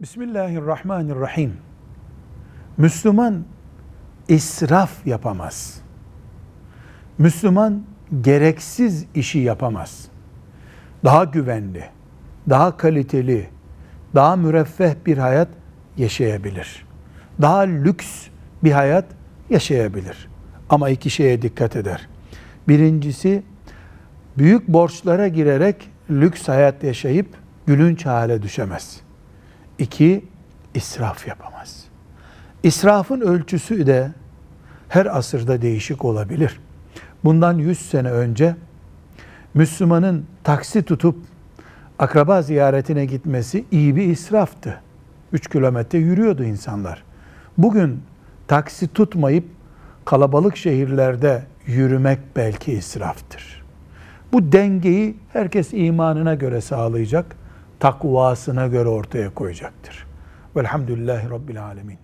Bismillahirrahmanirrahim. 0.00 1.52
Müslüman 2.76 3.44
israf 4.28 5.06
yapamaz. 5.06 5.80
Müslüman 7.18 7.82
gereksiz 8.20 9.06
işi 9.14 9.38
yapamaz. 9.38 10.08
Daha 11.04 11.24
güvenli, 11.24 11.84
daha 12.48 12.76
kaliteli, 12.76 13.48
daha 14.14 14.36
müreffeh 14.36 14.94
bir 15.06 15.18
hayat 15.18 15.48
yaşayabilir. 15.96 16.86
Daha 17.40 17.60
lüks 17.60 18.26
bir 18.64 18.72
hayat 18.72 19.06
yaşayabilir. 19.50 20.28
Ama 20.68 20.88
iki 20.88 21.10
şeye 21.10 21.42
dikkat 21.42 21.76
eder. 21.76 22.08
Birincisi 22.68 23.42
büyük 24.38 24.68
borçlara 24.68 25.28
girerek 25.28 25.90
lüks 26.10 26.48
hayat 26.48 26.84
yaşayıp 26.84 27.28
gülünç 27.66 28.06
hale 28.06 28.42
düşemez. 28.42 29.05
İki, 29.78 30.24
israf 30.74 31.28
yapamaz. 31.28 31.84
İsrafın 32.62 33.20
ölçüsü 33.20 33.86
de 33.86 34.12
her 34.88 35.06
asırda 35.06 35.62
değişik 35.62 36.04
olabilir. 36.04 36.60
Bundan 37.24 37.58
100 37.58 37.78
sene 37.78 38.10
önce 38.10 38.56
Müslümanın 39.54 40.26
taksi 40.44 40.82
tutup 40.82 41.16
akraba 41.98 42.42
ziyaretine 42.42 43.04
gitmesi 43.04 43.64
iyi 43.70 43.96
bir 43.96 44.02
israftı. 44.02 44.80
3 45.32 45.48
kilometre 45.48 45.98
yürüyordu 45.98 46.44
insanlar. 46.44 47.02
Bugün 47.58 48.02
taksi 48.48 48.88
tutmayıp 48.88 49.44
kalabalık 50.04 50.56
şehirlerde 50.56 51.42
yürümek 51.66 52.18
belki 52.36 52.72
israftır. 52.72 53.64
Bu 54.32 54.52
dengeyi 54.52 55.16
herkes 55.32 55.68
imanına 55.72 56.34
göre 56.34 56.60
sağlayacak, 56.60 57.36
takvasına 57.80 58.66
göre 58.66 58.88
ortaya 58.88 59.34
koyacaktır. 59.34 60.06
Velhamdülillahi 60.56 61.30
Rabbil 61.30 61.64
Alemin. 61.64 61.98